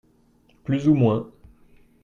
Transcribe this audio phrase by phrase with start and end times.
[0.63, 1.31] plus ou moins.